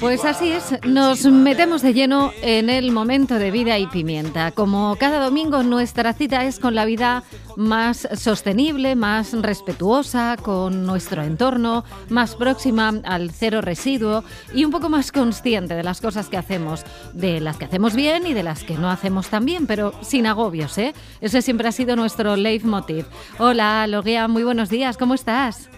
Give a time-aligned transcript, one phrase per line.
[0.00, 4.50] Pues así es, nos metemos de lleno en el momento de vida y pimienta.
[4.50, 7.22] Como cada domingo nuestra cita es con la vida
[7.56, 14.24] más sostenible, más respetuosa con nuestro entorno, más próxima al cero residuo
[14.54, 18.26] y un poco más consciente de las cosas que hacemos, de las que hacemos bien
[18.26, 20.94] y de las que no hacemos tan bien, pero sin agobios, ¿eh?
[21.20, 23.06] Ese siempre ha sido nuestro leitmotiv.
[23.38, 25.70] Hola, Logia, muy buenos días, ¿cómo estás?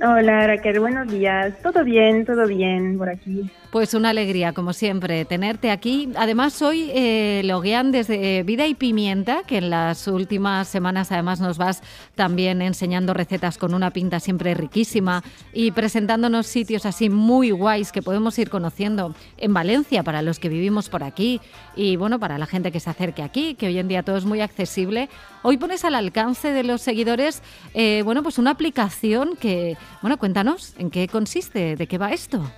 [0.00, 1.60] Hola Raquel, buenos días.
[1.62, 3.50] Todo bien, todo bien por aquí.
[3.72, 6.10] Pues una alegría, como siempre, tenerte aquí.
[6.16, 11.56] Además, soy eh, Loguean desde Vida y Pimienta, que en las últimas semanas además nos
[11.56, 11.82] vas
[12.14, 15.24] también enseñando recetas con una pinta siempre riquísima
[15.54, 20.50] y presentándonos sitios así muy guays que podemos ir conociendo en Valencia para los que
[20.50, 21.40] vivimos por aquí
[21.74, 24.26] y bueno, para la gente que se acerque aquí, que hoy en día todo es
[24.26, 25.08] muy accesible.
[25.42, 27.42] Hoy pones al alcance de los seguidores,
[27.72, 31.74] eh, bueno, pues una aplicación que, bueno, cuéntanos, ¿en qué consiste?
[31.74, 32.52] ¿De qué va esto?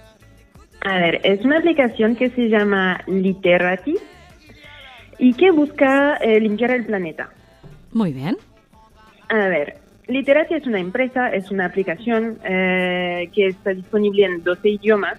[0.85, 3.97] A ver, es una aplicación que se llama Literati
[5.19, 7.31] y que busca eh, limpiar el planeta.
[7.91, 8.37] Muy bien.
[9.31, 9.79] A ver,
[10.09, 15.19] Literati es una empresa, es una aplicación eh, que está disponible en 12 idiomas,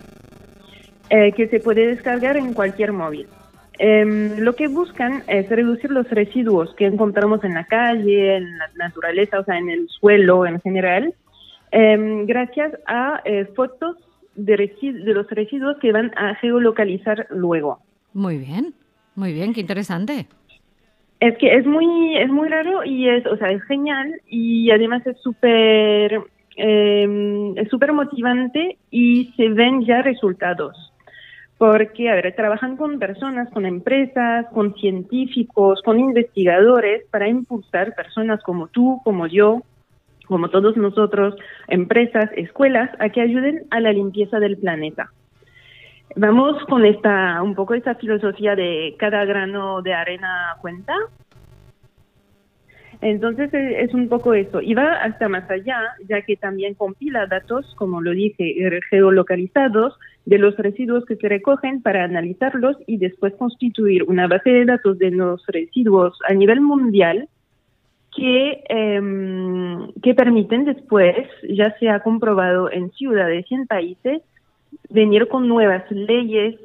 [1.09, 3.27] eh, que se puede descargar en cualquier móvil.
[3.79, 8.69] Em, lo que buscan es reducir los residuos que encontramos en la calle, en la
[8.75, 11.15] naturaleza, o sea, en el suelo en general,
[11.71, 13.23] em, gracias a
[13.55, 13.97] fotos
[14.35, 14.71] de,
[15.05, 17.79] los residuos que van a geolocalizar luego.
[18.13, 18.73] Muy bien,
[19.15, 20.27] muy bien, qué interesante.
[21.19, 25.05] Es que es muy, es muy raro y es, o sea, es genial y además
[25.07, 26.21] es súper,
[26.57, 30.91] em, es súper motivante y se ven ya resultados.
[31.57, 38.43] Porque, a ver, trabajan con personas, con empresas, con científicos, con investigadores para impulsar personas
[38.43, 39.61] como tú, como yo,
[40.25, 41.35] como todos nosotros,
[41.67, 45.11] empresas, escuelas, a que ayuden a la limpieza del planeta.
[46.15, 50.93] Vamos con esta, un poco esta filosofía de cada grano de arena cuenta.
[53.01, 54.61] Entonces e, es un poco eso.
[54.61, 55.77] Y va hasta más allá,
[56.07, 58.55] ya que también compila datos, como lo dije,
[58.89, 64.65] geolocalizados de los residuos que se recogen para analizarlos y después constituir una base de
[64.65, 67.27] datos de los residuos a nivel mundial
[68.15, 74.21] que, em, que permiten después, ya se ha comprobado en ciudades y en países,
[74.89, 76.55] venir con nuevas leyes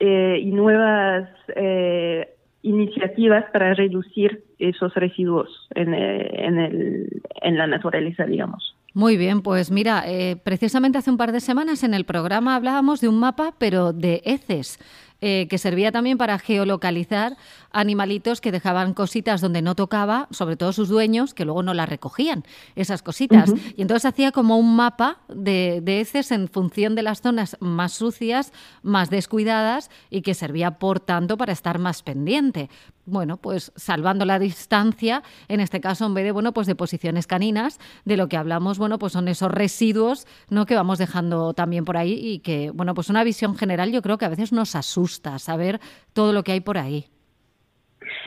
[0.00, 2.28] eh, y nuevas eh,
[2.62, 8.74] iniciativas para reducir esos residuos en, eh, en, el, en la naturaleza, digamos.
[8.94, 10.02] Muy bien, pues mira,
[10.42, 14.22] precisamente hace un par de semanas en el programa hablábamos de un mapa, pero de
[14.24, 14.78] heces.
[15.20, 17.36] Que servía también para geolocalizar
[17.72, 21.88] animalitos que dejaban cositas donde no tocaba, sobre todo sus dueños, que luego no las
[21.88, 22.44] recogían,
[22.76, 23.52] esas cositas.
[23.76, 27.92] Y entonces hacía como un mapa de, de heces en función de las zonas más
[27.92, 28.52] sucias,
[28.82, 32.70] más descuidadas y que servía, por tanto, para estar más pendiente
[33.08, 37.26] bueno, pues salvando la distancia, en este caso en vez de, bueno, pues de posiciones
[37.26, 40.66] caninas, de lo que hablamos, bueno, pues son esos residuos, ¿no?
[40.66, 44.18] que vamos dejando también por ahí y que, bueno, pues una visión general yo creo
[44.18, 45.80] que a veces nos asusta saber
[46.12, 47.06] todo lo que hay por ahí.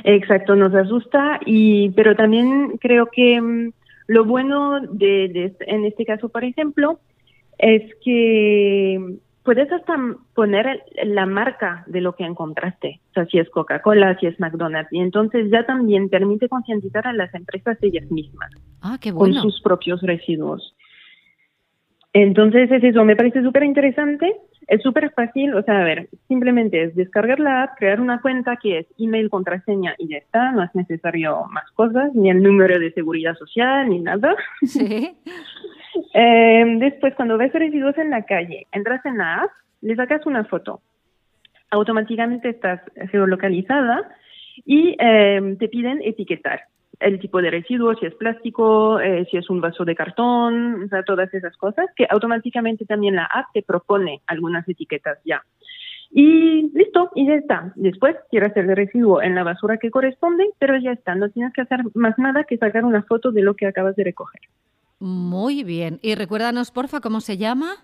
[0.03, 3.71] Exacto, nos asusta, y pero también creo que mm,
[4.07, 6.99] lo bueno de, en este caso, por ejemplo,
[7.57, 9.95] es que puedes hasta
[10.35, 14.91] poner la marca de lo que encontraste, o sea, si es Coca-Cola, si es McDonald's,
[14.91, 19.35] y entonces ya también permite concientizar a las empresas ellas mismas ah, qué bueno.
[19.35, 20.75] con sus propios residuos.
[22.13, 24.35] Entonces es eso, me parece súper interesante
[24.71, 28.55] es súper fácil, o sea, a ver, simplemente es descargar la app, crear una cuenta
[28.55, 32.79] que es email, contraseña y ya está, no es necesario más cosas, ni el número
[32.79, 34.33] de seguridad social, ni nada.
[34.61, 35.11] Sí.
[36.13, 40.43] eh, después, cuando ves residuos en la calle, entras en la app, le sacas una
[40.45, 40.81] foto.
[41.69, 42.81] Automáticamente estás
[43.11, 44.09] geolocalizada
[44.65, 46.61] y eh, te piden etiquetar
[47.01, 50.87] el tipo de residuo, si es plástico, eh, si es un vaso de cartón, o
[50.87, 55.43] sea, todas esas cosas, que automáticamente también la app te propone algunas etiquetas ya.
[56.11, 57.71] Y listo, y ya está.
[57.75, 61.15] Después hacer el residuo en la basura que corresponde, pero ya está.
[61.15, 64.03] No tienes que hacer más nada que sacar una foto de lo que acabas de
[64.03, 64.41] recoger.
[65.01, 65.99] Muy bien.
[66.03, 67.83] Y recuérdanos, porfa, ¿cómo se llama?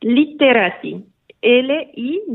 [0.00, 1.04] Literati.
[1.42, 2.28] L-I-T-T-E-R-A-T-I.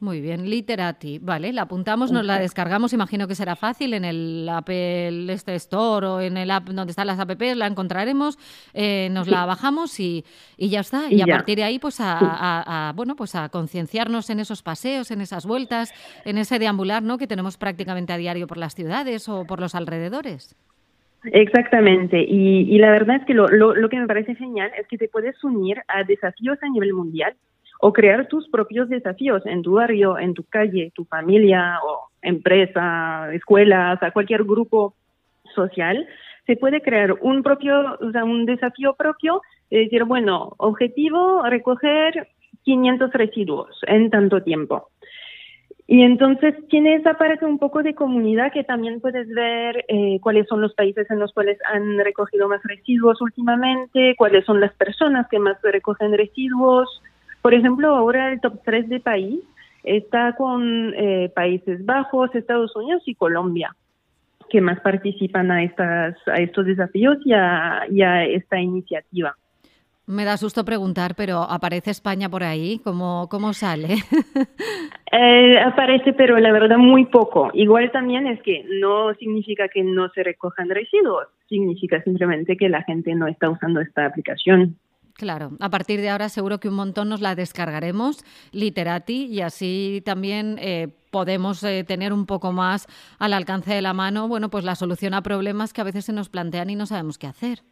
[0.00, 1.20] Muy bien, Literati.
[1.20, 6.06] Vale, la apuntamos, nos la descargamos, imagino que será fácil en el Apple este Store
[6.06, 8.36] o en el app donde están las apps, la encontraremos,
[8.74, 10.24] eh, nos la bajamos y,
[10.58, 11.04] ya está.
[11.08, 15.20] Y, a partir de ahí, pues a, bueno, pues a concienciarnos en esos paseos, en
[15.20, 15.92] esas vueltas,
[16.24, 17.16] en ese deambular, ¿no?
[17.16, 20.56] Que tenemos prácticamente a diario por las ciudades o por los alrededores.
[21.24, 24.98] Exactamente, y, la verdad es que lo, lo, lo, que me parece genial es que
[24.98, 27.34] te puedes unir a desafíos a nivel mundial
[27.84, 33.28] o crear tus propios desafíos en tu barrio, en tu calle, tu familia o empresa,
[33.32, 34.94] escuelas, a cualquier grupo
[35.52, 36.06] social.
[36.46, 42.28] Se puede crear un propio, o sea, un desafío propio, es decir, bueno, objetivo, recoger
[42.62, 44.88] 500 residuos en tanto tiempo.
[45.86, 50.46] Y entonces tiene esa parte un poco de comunidad que también puedes ver eh, cuáles
[50.46, 55.26] son los países en los cuales han recogido más residuos últimamente, cuáles son las personas
[55.28, 57.02] que más recogen residuos.
[57.42, 59.40] Por ejemplo, ahora el top 3 de país
[59.82, 63.74] está con eh, Países Bajos, Estados Unidos y Colombia,
[64.48, 69.36] que más participan a, estas, a estos desafíos y a esta iniciativa.
[70.06, 72.80] Me da susto preguntar, pero ¿aparece España por ahí?
[72.82, 73.96] ¿Cómo, cómo sale?
[75.14, 77.50] Eh, aparece, pero la verdad muy poco.
[77.52, 82.82] Igual también es que no significa que no se recojan residuos, significa simplemente que la
[82.84, 84.78] gente no está usando esta aplicación.
[85.12, 90.02] Claro, a partir de ahora seguro que un montón nos la descargaremos, Literati, y así
[90.04, 92.86] también eh, podemos eh, tener un poco más
[93.18, 96.14] al alcance de la mano, bueno, pues la solución a problemas que a veces se
[96.14, 97.62] nos plantean y no sabemos qué hacer.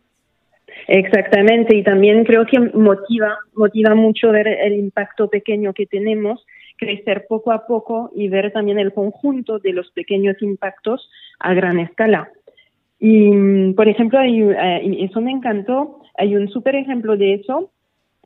[0.88, 6.44] Exactamente, y también creo que motiva, motiva mucho ver el impacto pequeño que tenemos,
[6.76, 11.78] crecer poco a poco y ver también el conjunto de los pequeños impactos a gran
[11.78, 12.30] escala.
[12.98, 17.70] Y, por ejemplo, hay, eh, eso me encantó, hay un súper ejemplo de eso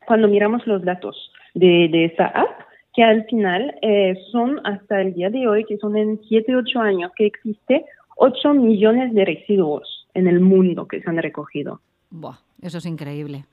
[0.06, 2.60] cuando miramos los datos de, de esa app,
[2.94, 6.80] que al final eh, son hasta el día de hoy, que son en 7, 8
[6.80, 7.84] años que existe,
[8.16, 11.80] 8 millones de residuos en el mundo que se han recogido.
[12.14, 13.44] Buah, eso es increíble.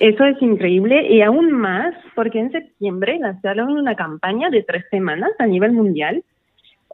[0.00, 5.30] Eso es increíble y aún más porque en septiembre lanzaron una campaña de tres semanas
[5.38, 6.24] a nivel mundial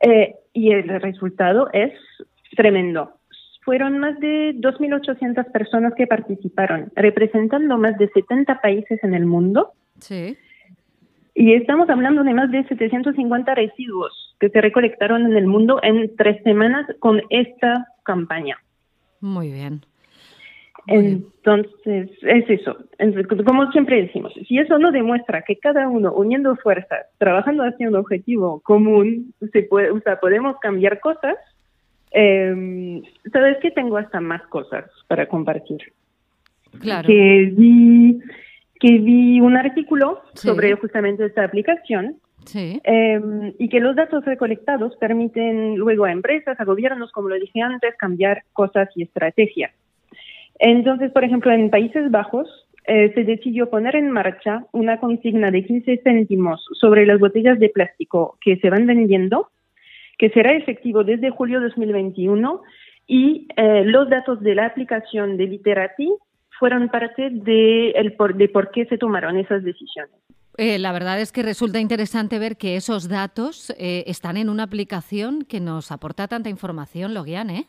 [0.01, 1.93] eh, y el resultado es
[2.57, 3.13] tremendo.
[3.63, 9.73] Fueron más de 2.800 personas que participaron, representando más de 70 países en el mundo.
[10.01, 10.37] Sí.
[11.35, 16.17] Y estamos hablando de más de 750 residuos que se recolectaron en el mundo en
[16.17, 18.59] tres semanas con esta campaña.
[19.21, 19.83] Muy bien.
[20.89, 22.77] Entonces, es eso.
[23.45, 27.97] Como siempre decimos, si eso no demuestra que cada uno uniendo fuerzas, trabajando hacia un
[27.97, 31.37] objetivo común, se puede, o sea, podemos cambiar cosas,
[32.13, 33.03] eh,
[33.33, 35.93] sabes que tengo hasta más cosas para compartir.
[36.81, 37.07] Claro.
[37.07, 38.19] Que vi,
[38.81, 42.17] que vi un artículo sobre justamente esta aplicación
[42.49, 42.81] Sí.
[42.83, 43.21] Eh,
[43.59, 47.95] y que los datos recolectados permiten luego a empresas, a gobiernos, como lo dije antes,
[47.99, 49.71] cambiar cosas y estrategias.
[50.59, 52.49] Entonces, por ejemplo, en Países Bajos
[52.91, 57.69] eh, se decidió poner en marcha una consigna de 15 céntimos sobre las botellas de
[57.69, 59.51] plástico que se van vendiendo,
[60.19, 62.63] que será efectivo desde julio de 2021
[63.07, 66.13] y eh, los datos de la aplicación de Literati
[66.59, 70.15] fueron parte de, el por, de por qué se tomaron esas decisiones.
[70.57, 75.43] Eh, la verdad es que resulta interesante ver que esos datos están en una aplicación
[75.43, 77.67] que nos aporta tanta información, Logian, ¿eh?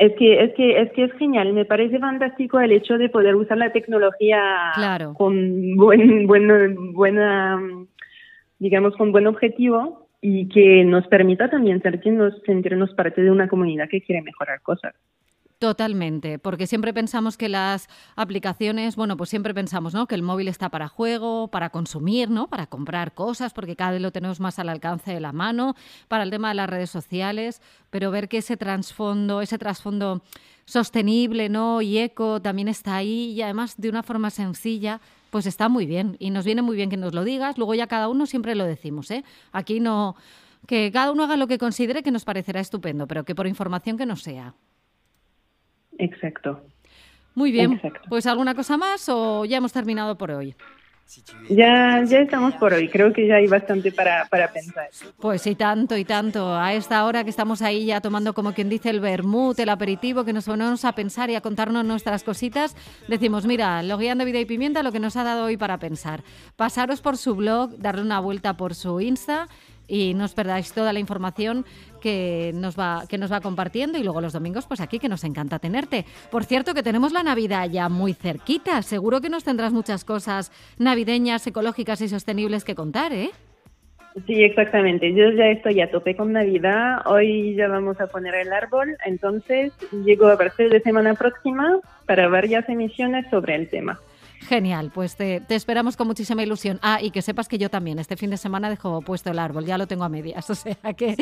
[0.00, 3.36] Es que, es que es que es genial, me parece fantástico el hecho de poder
[3.36, 5.12] usar la tecnología claro.
[5.12, 7.60] con buen, buen, buena,
[8.58, 13.90] digamos, con buen objetivo y que nos permita también sentirnos, sentirnos parte de una comunidad
[13.90, 14.94] que quiere mejorar cosas.
[15.60, 17.86] Totalmente, porque siempre pensamos que las
[18.16, 20.06] aplicaciones, bueno, pues siempre pensamos, ¿no?
[20.06, 22.48] Que el móvil está para juego, para consumir, ¿no?
[22.48, 25.74] Para comprar cosas, porque cada vez lo tenemos más al alcance de la mano,
[26.08, 30.22] para el tema de las redes sociales, pero ver que ese trasfondo, ese trasfondo
[30.64, 31.82] sostenible, ¿no?
[31.82, 36.16] Y eco también está ahí y además de una forma sencilla, pues está muy bien
[36.18, 37.58] y nos viene muy bien que nos lo digas.
[37.58, 39.24] Luego ya cada uno siempre lo decimos, ¿eh?
[39.52, 40.16] Aquí no
[40.66, 43.98] que cada uno haga lo que considere que nos parecerá estupendo, pero que por información
[43.98, 44.54] que no sea.
[46.00, 46.62] Exacto.
[47.34, 47.72] Muy bien.
[47.74, 48.00] Exacto.
[48.08, 50.54] Pues alguna cosa más o ya hemos terminado por hoy.
[51.48, 54.88] Ya, ya estamos por hoy, creo que ya hay bastante para, para pensar.
[55.18, 56.54] Pues sí, tanto y tanto.
[56.54, 60.24] A esta hora que estamos ahí ya tomando como quien dice el vermut, el aperitivo,
[60.24, 62.76] que nos ponemos a pensar y a contarnos nuestras cositas,
[63.08, 66.22] decimos, mira, lo guiando vida y pimienta, lo que nos ha dado hoy para pensar.
[66.54, 69.48] Pasaros por su blog, darle una vuelta por su Insta
[69.90, 71.64] y no os perdáis toda la información
[72.00, 75.24] que nos va que nos va compartiendo y luego los domingos pues aquí que nos
[75.24, 76.04] encanta tenerte.
[76.30, 80.52] Por cierto que tenemos la Navidad ya muy cerquita, seguro que nos tendrás muchas cosas
[80.78, 83.30] navideñas, ecológicas y sostenibles que contar, ¿eh?
[84.26, 85.14] Sí, exactamente.
[85.14, 87.02] Yo ya estoy a tope con Navidad.
[87.06, 89.72] Hoy ya vamos a poner el árbol, entonces
[90.04, 94.00] llego a partir de semana próxima para varias emisiones sobre el tema.
[94.48, 96.78] Genial, pues te, esperamos con muchísima ilusión.
[96.82, 99.66] Ah, y que sepas que yo también, este fin de semana dejo puesto el árbol,
[99.66, 101.16] ya lo tengo a medias, o sea que,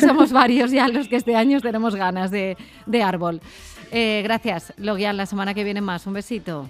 [0.00, 2.56] somos varios ya los que este año tenemos ganas de,
[3.02, 3.40] árbol.
[3.92, 6.06] Eh, gracias, Logian, la semana que viene más.
[6.06, 6.68] Un besito.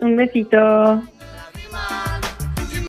[0.00, 1.02] Un besito.